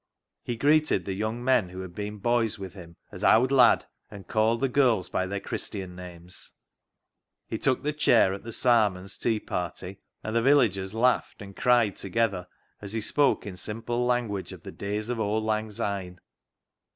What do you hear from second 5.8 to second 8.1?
names. He took the